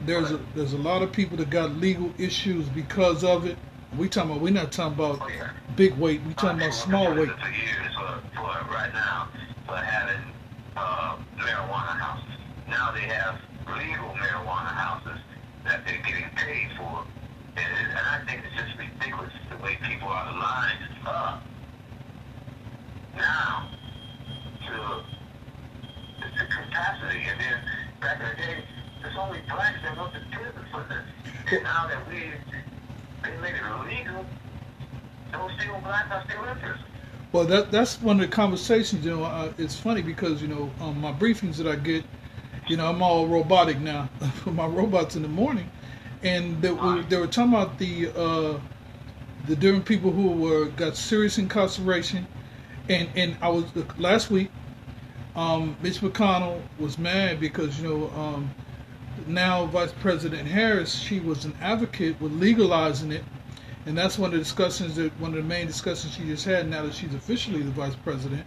there's 0.02 0.30
a 0.32 0.40
there's 0.54 0.72
a 0.72 0.78
lot 0.78 1.02
of 1.02 1.12
people 1.12 1.36
that 1.36 1.50
got 1.50 1.70
legal 1.72 2.12
issues 2.18 2.68
because 2.68 3.24
of 3.24 3.46
it. 3.46 3.56
We 3.96 4.08
talking 4.08 4.30
about 4.30 4.42
we're 4.42 4.52
not 4.52 4.70
talking 4.70 4.94
about 4.94 5.18
Oh, 5.22 5.28
yeah. 5.28 5.50
big 5.76 5.96
weight. 5.96 6.22
We 6.22 6.34
talking 6.34 6.60
about 6.60 6.74
small 6.74 7.14
weight. 7.14 7.28
For 7.30 7.48
years, 7.50 7.94
for, 7.96 8.20
for 8.36 8.72
right 8.72 8.92
now, 8.92 9.28
for 9.66 9.76
having 9.76 10.22
uh, 10.76 11.16
marijuana 11.38 11.98
houses. 11.98 12.28
Now 12.68 12.92
they 12.92 13.00
have 13.00 13.36
legal 13.66 14.08
marijuana 14.14 14.72
houses 14.76 15.18
that 15.64 15.84
they're 15.86 16.02
getting 16.02 16.28
paid 16.36 16.68
for. 16.76 17.04
And, 17.56 17.66
and 17.66 17.98
I 17.98 18.24
think 18.26 18.42
it's 18.44 18.54
just 18.62 18.78
ridiculous 18.78 19.32
the 19.50 19.56
way 19.64 19.78
people 19.82 20.08
are 20.08 20.32
lined 20.32 20.84
up 21.06 21.42
now 23.16 23.70
to, 24.66 25.02
to 26.22 26.46
capacity. 26.46 27.22
And 27.24 27.40
then 27.40 27.58
back 28.00 28.20
in 28.20 28.28
the 28.28 28.36
day, 28.36 28.64
there's 29.02 29.16
only 29.16 29.40
blacks 29.48 29.78
that 29.82 29.96
went 29.96 30.12
to 30.12 30.20
prison 30.30 30.64
for 30.70 30.84
this. 30.88 31.04
And 31.52 31.62
now 31.64 31.88
that 31.88 32.06
we 32.08 32.30
they 33.24 33.36
made 33.42 33.54
it 33.54 33.62
illegal, 33.66 34.24
those 35.32 35.50
still 36.08 36.38
blacks 36.38 36.62
are 36.62 36.76
still. 36.76 36.94
Well, 37.32 37.44
that 37.46 37.70
that's 37.70 38.00
one 38.00 38.20
of 38.20 38.22
the 38.30 38.34
conversations. 38.34 39.04
You 39.04 39.16
know, 39.16 39.24
uh, 39.24 39.52
it's 39.58 39.76
funny 39.78 40.02
because 40.02 40.42
you 40.42 40.48
know 40.48 40.70
um, 40.80 41.00
my 41.00 41.12
briefings 41.12 41.56
that 41.56 41.66
I 41.66 41.76
get, 41.76 42.04
you 42.66 42.76
know, 42.76 42.86
I'm 42.88 43.02
all 43.02 43.26
robotic 43.28 43.80
now 43.80 44.08
for 44.42 44.50
my 44.52 44.66
robots 44.66 45.16
in 45.16 45.22
the 45.22 45.28
morning, 45.28 45.70
and 46.22 46.60
they 46.62 46.70
were, 46.72 47.02
they 47.02 47.16
were 47.18 47.26
talking 47.26 47.52
about 47.54 47.78
the 47.78 48.08
uh, 48.16 48.60
the 49.46 49.56
different 49.56 49.84
people 49.86 50.10
who 50.10 50.30
were 50.32 50.66
got 50.66 50.96
serious 50.96 51.38
incarceration, 51.38 52.26
and 52.88 53.08
and 53.14 53.36
I 53.42 53.48
was 53.48 53.64
last 53.98 54.30
week. 54.30 54.50
Um, 55.36 55.76
Mitch 55.82 56.00
McConnell 56.00 56.62
was 56.78 56.98
mad 56.98 57.40
because 57.40 57.80
you 57.80 57.88
know 57.88 58.10
um, 58.10 58.50
now 59.26 59.66
Vice 59.66 59.92
President 59.92 60.48
Harris 60.48 60.94
she 60.94 61.20
was 61.20 61.44
an 61.44 61.54
advocate 61.60 62.20
with 62.20 62.32
legalizing 62.32 63.12
it, 63.12 63.24
and 63.88 63.96
that's 63.96 64.18
one 64.18 64.28
of 64.28 64.32
the 64.34 64.38
discussions 64.44 64.96
that 64.96 65.18
one 65.18 65.30
of 65.30 65.38
the 65.38 65.48
main 65.48 65.66
discussions 65.66 66.14
she 66.14 66.24
just 66.24 66.44
had 66.44 66.68
now 66.68 66.82
that 66.82 66.94
she's 66.94 67.14
officially 67.14 67.62
the 67.62 67.70
vice 67.70 67.96
president, 67.96 68.44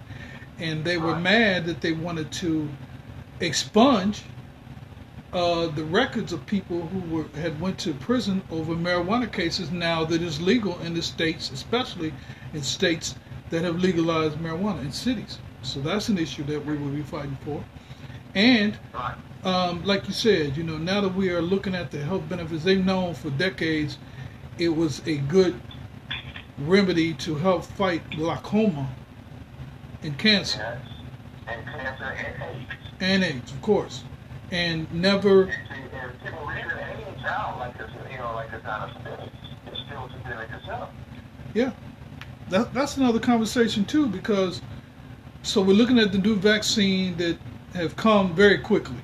and 0.60 0.86
they 0.86 0.98
were 1.00 1.16
mad 1.16 1.66
that 1.66 1.82
they 1.82 1.94
wanted 1.94 2.32
to 2.34 2.70
expunge 3.40 4.24
uh, 5.34 5.68
the 5.68 5.84
records 5.86 6.32
of 6.32 6.46
people 6.46 6.88
who 6.88 7.00
were 7.16 7.26
had 7.40 7.60
went 7.60 7.80
to 7.80 7.94
prison 7.96 8.44
over 8.52 8.76
marijuana 8.76 9.32
cases 9.32 9.72
now 9.72 10.06
that 10.06 10.22
is 10.22 10.40
legal 10.40 10.80
in 10.82 10.94
the 10.94 11.02
states, 11.02 11.50
especially 11.52 12.14
in 12.54 12.62
states 12.62 13.16
that 13.50 13.64
have 13.64 13.80
legalized 13.80 14.38
marijuana 14.38 14.82
in 14.82 14.92
cities. 14.92 15.40
So 15.64 15.82
that's 15.82 16.10
an 16.10 16.20
issue 16.20 16.44
that 16.44 16.64
we 16.66 16.78
will 16.78 16.90
be 16.90 17.02
fighting 17.02 17.38
for. 17.44 17.64
And 18.36 18.78
Right. 18.94 19.16
um, 19.44 19.84
like 19.86 20.08
you 20.08 20.14
said, 20.14 20.56
you 20.56 20.64
know, 20.64 20.78
now 20.78 21.02
that 21.02 21.16
we 21.16 21.32
are 21.32 21.42
looking 21.42 21.74
at 21.76 21.92
the 21.92 22.00
health 22.00 22.30
benefits, 22.30 22.64
they've 22.64 22.86
known 22.86 23.16
for 23.16 23.32
decades 23.32 23.98
it 24.62 24.70
was 24.70 25.02
a 25.08 25.18
good 25.18 25.60
remedy 26.60 27.16
to 27.16 27.34
help 27.34 27.66
fight 27.66 28.08
glaucoma 28.12 28.88
and 30.04 30.16
cancer. 30.20 30.60
Yes. 30.60 30.82
And 31.48 31.66
cancer 31.66 32.04
and 32.04 32.44
AIDS. 32.44 32.72
And 33.00 33.24
AIDS, 33.24 33.52
of 33.52 33.62
course. 33.64 34.04
And 34.52 34.92
never. 34.94 35.46
And, 35.46 35.52
and 35.94 36.24
people 36.24 36.46
leave 36.46 36.66
it 36.68 37.08
AIDS 37.08 37.26
out 37.26 37.58
like 37.58 37.74
it's, 37.80 37.92
you 38.12 38.20
know, 38.20 38.36
like 38.36 38.54
it's 38.54 38.64
not 38.64 38.92
a 38.92 38.94
pandemic. 38.94 39.32
It's 39.66 39.80
still 39.88 40.08
pandemic 40.24 40.50
itself. 40.52 40.90
Yeah. 41.56 41.72
That, 42.52 42.72
that's 42.72 42.98
another 42.98 43.20
conversation, 43.20 43.84
too, 43.84 44.06
because 44.06 44.62
so 45.42 45.64
we're 45.64 45.74
looking 45.74 45.98
at 45.98 46.12
the 46.12 46.20
new 46.20 46.36
vaccine 46.36 47.18
that 47.18 47.36
have 47.74 47.96
come 47.96 48.36
very 48.36 48.60
quickly. 48.60 48.98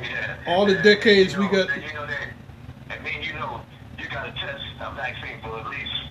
Yeah. 0.00 0.36
All 0.46 0.64
the 0.64 0.76
decades 0.76 1.34
you 1.34 1.40
know, 1.40 1.50
we 1.50 1.54
got. 1.54 1.76
You 1.76 1.82
know. 1.92 2.08
I 2.88 2.98
mean, 3.00 3.22
you 3.22 3.34
know, 3.34 3.60
got 4.18 4.34
to 4.34 4.40
test 4.40 4.64
a 4.80 4.94
vaccine 4.96 5.40
for 5.42 5.60
at 5.60 5.70
least 5.70 6.10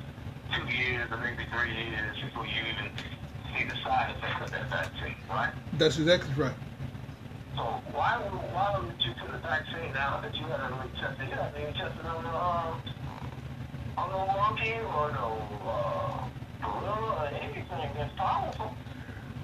two 0.56 0.66
years 0.74 1.12
or 1.12 1.18
maybe 1.18 1.44
three 1.52 1.74
years 1.74 2.16
before 2.24 2.46
you 2.46 2.62
even 2.72 2.90
see 3.52 3.66
the 3.66 3.76
side 3.84 4.16
effects 4.16 4.46
of 4.46 4.52
that 4.52 4.70
vaccine, 4.70 5.16
right? 5.30 5.52
That's 5.74 5.98
exactly 5.98 6.34
right. 6.42 6.54
So 7.56 7.64
why 7.92 8.18
would 8.24 8.32
why 8.32 8.80
would 8.80 8.96
you 9.04 9.12
put 9.20 9.36
a 9.36 9.40
vaccine 9.40 9.94
out 9.98 10.22
that 10.22 10.34
you 10.36 10.46
haven't 10.46 10.78
really 10.78 10.92
tested? 11.02 11.28
You 11.28 11.36
haven't 11.36 11.62
even 11.62 11.74
tested 11.74 12.06
on 12.06 12.24
the 12.24 12.30
um, 12.30 12.82
on 13.98 14.10
no 14.10 14.26
monkey 14.28 14.76
or 14.96 15.12
no 15.12 15.42
uh, 15.68 16.64
gorilla 16.64 17.16
or 17.20 17.28
anything 17.28 17.66
that's 17.68 18.16
powerful. 18.16 18.74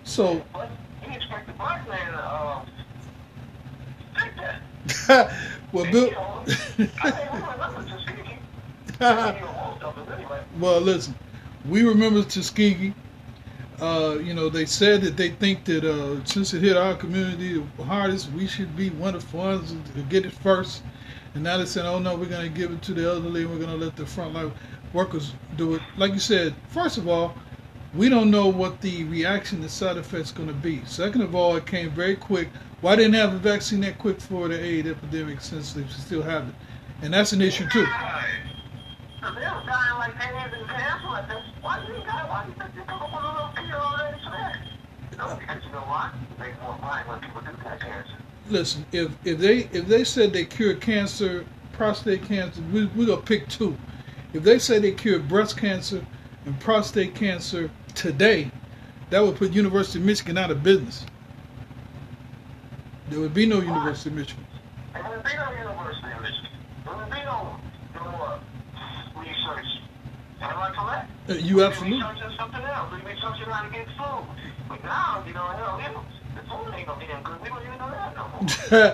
So, 0.06 0.42
But 0.54 0.70
you 1.06 1.14
expect 1.14 1.48
the 1.48 1.54
black 1.54 1.88
man 1.90 2.14
to 2.14 2.18
uh, 2.18 2.66
take 4.22 4.36
that? 5.08 5.34
well, 5.74 5.92
Bill. 5.92 6.46
well, 10.60 10.80
listen, 10.80 11.14
we 11.68 11.84
remember 11.84 12.24
Tuskegee. 12.24 12.94
Uh, 13.82 14.18
you 14.24 14.34
know, 14.34 14.48
they 14.48 14.66
said 14.66 15.02
that 15.02 15.18
they 15.18 15.32
think 15.32 15.66
that 15.66 15.84
uh, 15.84 16.24
since 16.24 16.54
it 16.54 16.62
hit 16.62 16.78
our 16.78 16.96
community 16.96 17.62
the 17.76 17.84
hardest, 17.84 18.32
we 18.32 18.48
should 18.48 18.78
be 18.78 18.92
one 18.92 19.14
of 19.14 19.30
the 19.30 19.36
ones 19.38 19.76
to 19.94 20.02
get 20.04 20.26
it 20.26 20.32
first. 20.32 20.84
And 21.34 21.44
now 21.44 21.58
they're 21.58 21.66
saying, 21.66 21.86
oh 21.86 22.00
no, 22.00 22.16
we're 22.16 22.28
going 22.28 22.50
to 22.50 22.58
give 22.58 22.72
it 22.72 22.82
to 22.84 22.94
the 22.94 23.06
elderly. 23.06 23.46
We're 23.46 23.58
going 23.58 23.78
to 23.78 23.86
let 23.86 23.98
the 23.98 24.04
frontline 24.04 24.54
workers 24.94 25.34
do 25.58 25.74
it. 25.76 25.82
Like 25.98 26.14
you 26.14 26.20
said, 26.20 26.56
first 26.70 26.98
of 26.98 27.10
all, 27.10 27.36
we 27.94 28.08
don't 28.08 28.32
know 28.32 28.48
what 28.48 28.80
the 28.80 29.04
reaction, 29.04 29.60
the 29.60 29.68
side 29.68 29.98
effects 29.98 30.32
going 30.32 30.48
to 30.48 30.54
be. 30.54 30.82
Second 30.86 31.24
of 31.24 31.36
all, 31.36 31.58
it 31.58 31.66
came 31.66 31.92
very 31.92 32.16
quick. 32.16 32.48
Why 32.80 32.96
didn't 32.96 33.16
have 33.16 33.34
a 33.34 33.38
vaccine 33.38 33.82
that 33.82 34.00
quick 34.00 34.22
for 34.22 34.48
the 34.48 34.58
AIDS 34.58 34.88
epidemic 34.88 35.42
since 35.42 35.74
they 35.74 35.86
still 35.88 36.22
have 36.22 36.48
it? 36.48 36.56
And 37.02 37.14
that's 37.14 37.34
an 37.34 37.42
issue 37.42 37.68
too. 37.68 37.86
Listen, 48.50 48.86
if 48.92 49.12
if 49.26 49.40
they 49.40 49.60
if 49.72 49.88
they 49.88 50.04
said 50.04 50.34
they 50.34 50.46
cured 50.46 50.82
cancer, 50.82 51.46
prostate 51.72 52.24
cancer, 52.24 52.62
we 52.74 52.86
we 52.88 53.06
gonna 53.06 53.22
pick 53.22 53.48
two. 53.48 53.78
If 54.34 54.44
they 54.44 54.60
say 54.60 54.80
they 54.80 54.92
cured 54.92 55.28
breast 55.28 55.58
cancer 55.58 56.06
and 56.46 56.60
prostate 56.60 57.16
cancer 57.16 57.72
today, 57.96 58.52
that 59.10 59.24
would 59.24 59.38
put 59.38 59.54
University 59.54 60.00
of 60.00 60.06
Michigan 60.06 60.38
out 60.38 60.52
of 60.52 60.64
business. 60.64 61.06
There 63.10 63.20
would 63.20 63.34
be 63.34 63.46
no 63.46 63.62
University 63.62 64.10
of 64.10 64.16
Michigan. 64.16 64.46
There 64.94 65.04
would 65.04 65.24
be 65.24 65.36
no 65.36 65.52
University 65.52 66.12
of 66.12 66.22
Michigan. 66.22 66.50
There 66.86 66.96
would 66.96 67.10
be 67.10 67.18
no, 67.26 67.60
no 67.96 68.12
more 68.12 68.40
research. 69.18 69.68
Am 70.42 70.58
I 70.58 70.72
correct? 70.72 71.13
Uh, 71.30 71.34
you 71.36 71.64
absolutely. 71.64 71.98
researching 72.00 72.38
something 72.38 72.62
else. 72.62 72.92
We'd 72.92 73.06
be 73.06 73.12
researching 73.12 73.46
how 73.46 73.64
to 73.64 73.70
get 73.72 73.88
food. 73.98 74.26
But 74.68 74.84
now, 74.84 75.24
you 75.26 75.34
know, 75.34 75.48
hell, 75.48 76.06
the 76.36 76.42
food 76.42 76.74
ain't 76.76 76.88
gonna 76.88 77.00
be 77.00 77.06
good. 77.06 77.42
We 77.42 77.48
don't 77.50 77.62
even 77.62 77.80
know 77.80 77.92
that 77.92 78.16
no 78.16 78.28
more. 78.28 78.42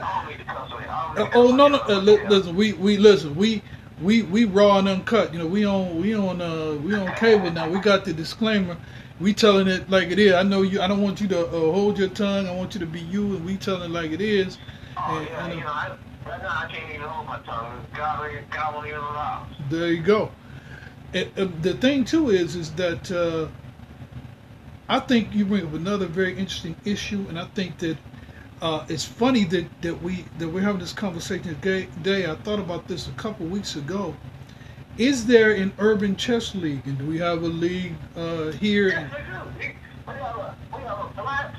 I 0.04 0.22
don't 0.22 0.30
need 0.30 0.38
to 0.38 0.46
cuss 0.46 0.72
on 0.72 0.84
it. 0.84 0.90
I 0.90 1.16
don't 1.16 1.28
Uh, 1.28 1.38
oh 1.38 1.56
no 1.56 1.68
no! 1.68 1.80
Uh, 1.90 2.00
li- 2.00 2.22
listen, 2.28 2.56
we 2.56 2.74
we 2.74 2.98
listen. 2.98 3.36
We 3.36 3.64
we 4.02 4.22
we 4.24 4.46
raw 4.46 4.78
and 4.78 4.88
uncut. 4.88 5.34
You 5.34 5.40
know, 5.40 5.48
we 5.48 5.66
on 5.66 6.00
we 6.00 6.14
on 6.14 6.40
uh 6.40 6.76
we 6.84 6.94
on 6.94 7.14
cable 7.16 7.50
now. 7.52 7.68
We 7.68 7.80
got 7.80 8.06
the 8.06 8.14
disclaimer. 8.14 8.78
We 9.20 9.34
telling 9.34 9.68
it 9.68 9.90
like 9.90 10.12
it 10.12 10.20
is. 10.20 10.34
I 10.34 10.44
know 10.44 10.62
you. 10.62 10.82
I 10.82 10.88
don't 10.88 11.02
want 11.02 11.20
you 11.20 11.28
to 11.30 11.48
uh, 11.48 11.52
hold 11.52 11.98
your 11.98 12.10
tongue. 12.10 12.48
I 12.48 12.56
want 12.56 12.76
you 12.76 12.80
to 12.80 12.86
be 12.86 13.02
you, 13.02 13.36
and 13.36 13.44
we 13.46 13.58
telling 13.58 13.90
it 13.90 13.94
like 13.94 14.12
it 14.12 14.22
is. 14.22 14.60
Oh, 14.96 15.18
And, 15.18 15.28
yeah, 15.28 15.46
and, 15.46 15.54
you 15.56 15.60
know, 15.62 15.68
I, 15.68 15.98
right 16.28 16.42
now 16.42 16.50
I 16.50 16.72
can't 16.72 16.90
even 16.94 17.08
hold 17.08 17.28
my 17.28 17.40
tongue. 17.40 17.86
God, 17.96 18.32
God 18.52 18.76
won't 18.76 18.88
even 18.88 19.00
allow. 19.00 19.48
there 19.70 19.92
you 19.92 20.02
go. 20.02 20.32
And, 21.14 21.30
uh, 21.38 21.48
the 21.62 21.74
thing 21.74 22.06
too 22.06 22.30
is 22.30 22.56
is 22.56 22.72
that 22.74 23.12
uh, 23.12 23.48
I 24.88 25.00
think 25.00 25.34
you 25.34 25.46
bring 25.46 25.66
up 25.66 25.74
another 25.74 26.06
very 26.06 26.32
interesting 26.38 26.76
issue, 26.86 27.26
and 27.30 27.40
I 27.40 27.46
think 27.46 27.78
that 27.80 27.98
uh, 28.62 28.86
it's 28.90 29.06
funny 29.06 29.44
that, 29.46 29.68
that 29.82 30.02
we 30.02 30.26
that 30.38 30.48
we're 30.48 30.62
having 30.62 30.82
this 30.82 30.94
conversation 30.94 31.56
today. 31.62 32.30
I 32.30 32.36
thought 32.36 32.60
about 32.60 32.88
this 32.88 33.08
a 33.08 33.12
couple 33.12 33.46
weeks 33.48 33.76
ago. 33.76 34.16
Is 34.98 35.26
there 35.26 35.52
an 35.52 35.72
urban 35.80 36.16
chess 36.16 36.54
league, 36.54 36.86
and 36.86 36.98
do 36.98 37.06
we 37.06 37.18
have 37.20 37.42
a 37.42 37.48
league 37.48 37.96
uh, 38.18 38.52
here? 38.52 38.90
Yes, 38.90 39.12
we 39.14 39.66
do. 39.66 39.74
We, 40.08 40.14
have 40.14 40.36
a, 40.38 40.56
we 40.76 40.82
have 40.82 41.00
a 41.00 41.22
black 41.22 41.56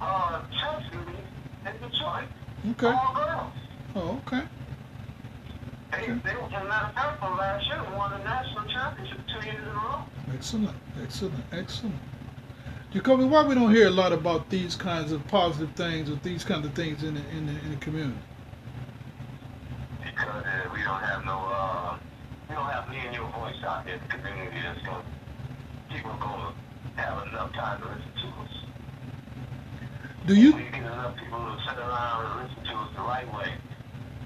uh, 0.00 0.42
chess 0.58 0.82
league 0.92 1.74
in 1.74 1.90
Detroit. 1.90 2.24
Okay. 2.70 2.86
All 2.86 3.14
girls. 3.14 3.52
Oh, 3.94 4.22
okay. 4.26 4.42
They, 5.92 6.06
they, 6.06 6.30
as 6.30 6.52
a 6.52 6.64
matter 6.64 6.86
of 6.86 6.94
fact, 6.94 7.20
from 7.20 7.36
last 7.38 7.66
year, 7.66 7.82
won 7.96 8.10
the 8.10 8.18
national 8.18 8.64
championship 8.68 9.18
two 9.28 9.46
years 9.46 9.62
in 9.62 9.68
a 9.68 9.72
row. 9.72 10.04
Excellent, 10.34 10.76
excellent, 11.02 11.44
excellent. 11.52 11.94
Jacoby, 12.92 13.24
why 13.24 13.46
we 13.46 13.54
don't 13.54 13.74
hear 13.74 13.86
a 13.88 13.90
lot 13.90 14.12
about 14.12 14.48
these 14.50 14.74
kinds 14.74 15.12
of 15.12 15.26
positive 15.28 15.74
things 15.76 16.10
or 16.10 16.16
these 16.22 16.44
kinds 16.44 16.66
of 16.66 16.74
things 16.74 17.02
in 17.02 17.14
the, 17.14 17.20
in 17.30 17.46
the, 17.46 17.52
in 17.60 17.70
the 17.70 17.76
community? 17.76 18.18
Because 20.02 20.44
uh, 20.44 20.68
we 20.72 20.82
don't 20.82 21.02
have 21.02 21.24
no, 21.24 21.36
uh, 21.36 21.98
we 22.48 22.54
don't 22.54 22.64
have 22.70 22.88
me 22.88 22.98
and 22.98 23.14
your 23.14 23.28
voice 23.32 23.56
out 23.64 23.84
there 23.84 23.94
in 23.94 24.00
the 24.00 24.08
community 24.08 24.58
that's 24.62 24.82
going 24.86 25.02
to, 25.02 25.94
people 25.94 26.10
are 26.10 26.18
going 26.18 26.54
to 26.96 27.00
have 27.02 27.26
enough 27.28 27.52
time 27.52 27.80
to 27.82 27.88
listen 27.88 28.12
to 28.22 28.28
us. 28.42 28.54
Do 30.26 30.34
you? 30.34 30.54
We 30.54 30.62
get 30.62 30.74
enough 30.74 31.16
people 31.16 31.38
to 31.38 31.62
sit 31.68 31.78
around 31.78 32.26
and 32.26 32.48
listen 32.48 32.64
to 32.64 32.78
us 32.78 32.88
the 32.96 33.02
right 33.02 33.34
way. 33.34 33.52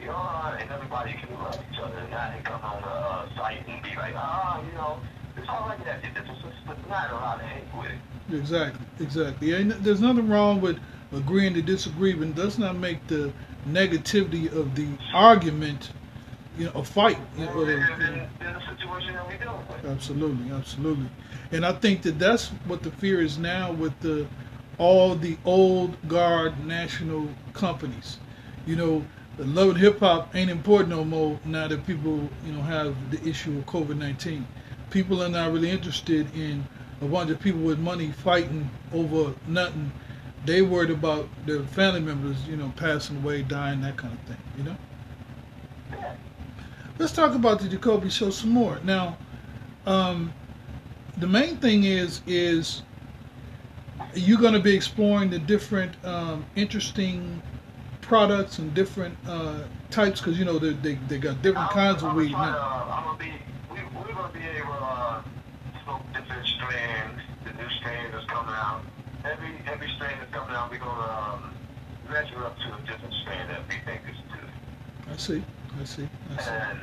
You 0.01 0.07
know, 0.07 0.13
uh, 0.13 0.57
and 0.59 0.71
everybody 0.71 1.13
can 1.13 1.35
love 1.35 1.59
each 1.71 1.79
other 1.79 1.99
and 1.99 2.11
not 2.11 2.33
and 2.35 2.45
come 2.45 2.61
on 2.63 2.81
the 2.83 2.89
uh, 2.89 3.37
site 3.37 3.67
and 3.69 3.83
be 3.83 3.91
like, 3.97 4.15
ah, 4.17 4.63
you 4.65 4.73
know, 4.73 4.99
it's 5.37 5.49
all 5.49 5.67
like 5.67 5.85
that. 5.85 6.01
It's 6.03 6.27
just 6.27 6.41
it's 6.45 6.89
not 6.89 7.11
a 7.11 7.15
lot 7.15 7.41
of 7.41 7.47
hate 7.47 7.65
with 7.77 7.87
it. 7.87 8.35
Exactly, 8.35 8.87
exactly. 9.01 9.55
Ain't, 9.55 9.83
there's 9.83 10.01
nothing 10.01 10.29
wrong 10.29 10.61
with 10.61 10.79
agreeing 11.13 11.55
to 11.55 11.63
disagree, 11.63 12.15
but 12.15 12.29
it 12.29 12.35
does 12.35 12.59
not 12.59 12.77
make 12.77 13.07
the 13.09 13.33
negativity 13.69 14.51
of 14.53 14.75
the 14.75 14.89
argument, 15.13 15.91
you 16.57 16.67
know, 16.67 16.73
a 16.75 16.85
fight. 16.85 17.19
Well, 17.37 17.55
know. 17.55 17.63
in, 17.63 17.71
in 17.71 18.29
the 18.41 18.61
situation 18.77 19.15
that 19.15 19.27
we're 19.27 19.37
with. 19.37 19.85
Absolutely, 19.85 20.53
absolutely. 20.53 21.11
And 21.53 21.67
I 21.67 21.73
think 21.73 22.03
that 22.03 22.19
that's 22.19 22.49
what 22.67 22.83
the 22.83 22.91
fear 22.91 23.21
is 23.21 23.39
now 23.39 23.73
with 23.73 23.99
the 24.01 24.27
all 24.79 25.15
the 25.15 25.37
old 25.45 25.97
guard 26.09 26.65
national 26.65 27.29
companies. 27.53 28.19
You 28.67 28.77
know, 28.77 29.05
the 29.41 29.47
love 29.47 29.71
and 29.71 29.79
hip 29.79 30.01
hop 30.01 30.37
ain't 30.37 30.51
important 30.51 30.91
no 30.91 31.03
more 31.03 31.41
now 31.47 31.67
that 31.67 31.87
people, 31.87 32.29
you 32.45 32.53
know, 32.53 32.61
have 32.61 32.95
the 33.11 33.27
issue 33.27 33.57
of 33.57 33.65
COVID 33.65 33.97
nineteen. 33.97 34.47
People 34.91 35.23
are 35.23 35.31
not 35.31 35.51
really 35.51 35.71
interested 35.71 36.27
in 36.37 36.67
a 37.01 37.07
bunch 37.07 37.31
of 37.31 37.41
people 37.41 37.61
with 37.61 37.79
money 37.79 38.11
fighting 38.11 38.69
over 38.93 39.35
nothing. 39.49 39.93
They 40.45 40.61
worried 40.61 40.91
about 40.91 41.27
their 41.47 41.63
family 41.63 42.01
members, 42.01 42.37
you 42.47 42.57
know, 42.57 42.71
passing 42.77 43.17
away, 43.17 43.41
dying, 43.41 43.81
that 43.81 43.97
kind 43.97 44.13
of 44.13 44.21
thing. 44.27 44.37
You 44.59 44.65
know. 44.65 44.77
Let's 46.99 47.13
talk 47.13 47.35
about 47.35 47.61
the 47.61 47.69
Jacoby 47.69 48.11
show 48.11 48.29
some 48.29 48.51
more. 48.51 48.79
Now, 48.85 49.17
um, 49.87 50.35
the 51.17 51.27
main 51.27 51.57
thing 51.57 51.85
is 51.85 52.21
is 52.27 52.83
you're 54.15 54.41
going 54.41 54.53
to 54.53 54.61
be 54.61 54.75
exploring 54.75 55.31
the 55.31 55.39
different 55.39 55.95
um, 56.05 56.45
interesting 56.57 57.41
products 58.11 58.59
and 58.59 58.75
different 58.75 59.17
uh, 59.29 59.63
types 59.89 60.21
because 60.21 60.37
you 60.37 60.45
know 60.45 60.59
they, 60.59 60.73
they 60.83 60.95
they 61.07 61.17
got 61.17 61.41
different 61.43 61.71
kinds 61.71 62.03
of 62.03 62.13
weed 62.15 62.33
now. 62.33 62.51
to, 62.51 62.59
uh, 62.59 62.95
I'm 62.99 63.05
gonna 63.05 63.19
be. 63.23 63.31
We, 63.71 63.79
we're 63.95 64.13
gonna 64.13 64.35
be 64.35 64.43
able 64.59 64.75
to 64.75 64.83
uh, 64.83 65.23
smoke 65.85 66.03
different 66.13 66.45
strains, 66.45 67.23
The 67.47 67.53
new 67.55 67.71
strain 67.79 68.11
that's 68.11 68.27
coming 68.27 68.51
out. 68.51 68.83
Every 69.25 69.55
every 69.71 69.89
strain 69.95 70.19
that's 70.19 70.35
coming 70.35 70.57
out, 70.57 70.73
we're 70.73 70.83
gonna 70.83 71.07
um, 71.23 71.55
measure 72.11 72.43
up 72.43 72.59
to 72.59 72.75
a 72.75 72.81
different 72.83 73.15
strain 73.23 73.47
that 73.47 73.63
we 73.71 73.79
think 73.87 74.03
is 74.11 74.19
good. 74.35 74.51
I 75.07 75.17
see, 75.17 75.45
I 75.81 75.85
see, 75.85 76.09
I 76.35 76.43
see. 76.43 76.51
And 76.51 76.81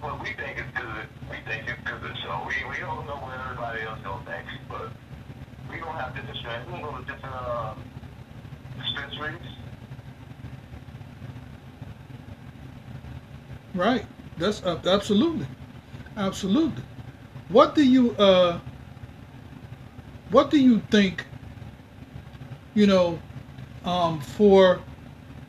what 0.00 0.16
we 0.22 0.32
think 0.32 0.56
is 0.56 0.70
good, 0.72 1.12
we 1.28 1.44
think 1.44 1.68
it's 1.68 1.84
good. 1.84 2.16
So 2.24 2.48
we, 2.48 2.56
we 2.72 2.80
don't 2.80 3.04
know 3.04 3.20
what 3.20 3.36
everybody 3.36 3.82
else 3.84 4.00
don't 4.02 4.24
think, 4.24 4.48
but 4.66 4.88
we 5.68 5.76
gonna 5.76 6.00
have 6.00 6.16
different 6.16 6.40
strains. 6.40 6.64
We're 6.72 6.80
gonna 6.80 6.88
go 6.88 7.04
to 7.04 7.04
different 7.04 7.36
uh, 7.36 7.74
dispensaries 8.80 9.61
Right. 13.74 14.04
That's 14.38 14.62
uh, 14.62 14.80
absolutely, 14.86 15.46
absolutely. 16.16 16.82
What 17.48 17.74
do 17.74 17.84
you 17.84 18.12
uh? 18.12 18.60
What 20.30 20.50
do 20.50 20.58
you 20.58 20.80
think? 20.90 21.26
You 22.74 22.86
know, 22.86 23.18
um, 23.84 24.20
for, 24.20 24.80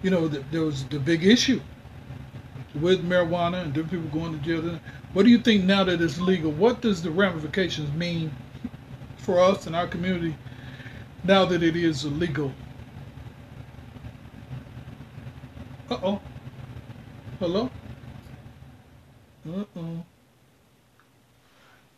you 0.01 0.09
know, 0.09 0.27
the, 0.27 0.43
there 0.51 0.61
was 0.61 0.83
the 0.85 0.99
big 0.99 1.25
issue 1.25 1.61
with 2.75 3.07
marijuana 3.07 3.61
and 3.63 3.73
different 3.73 4.03
people 4.03 4.19
going 4.19 4.37
to 4.37 4.45
jail. 4.45 4.79
What 5.13 5.23
do 5.23 5.29
you 5.29 5.37
think 5.37 5.63
now 5.63 5.83
that 5.85 6.01
it's 6.01 6.19
legal? 6.19 6.51
What 6.51 6.81
does 6.81 7.01
the 7.01 7.11
ramifications 7.11 7.91
mean 7.93 8.31
for 9.17 9.39
us 9.39 9.67
and 9.67 9.75
our 9.75 9.87
community 9.87 10.35
now 11.23 11.45
that 11.45 11.63
it 11.63 11.75
is 11.77 12.03
illegal? 12.03 12.51
Uh 15.89 15.99
oh. 16.03 16.21
Hello? 17.39 17.69
Uh 19.47 19.65
oh. 19.75 20.05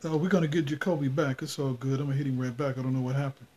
We're 0.03 0.29
going 0.29 0.43
to 0.43 0.47
get 0.47 0.65
Jacoby 0.65 1.07
back. 1.07 1.41
It's 1.41 1.57
all 1.59 1.73
good. 1.73 1.99
I'm 1.99 2.07
going 2.07 2.17
to 2.17 2.23
hit 2.23 2.27
him 2.27 2.39
right 2.39 2.55
back. 2.55 2.77
I 2.77 2.81
don't 2.83 2.93
know 2.93 3.01
what 3.01 3.15
happened. 3.15 3.47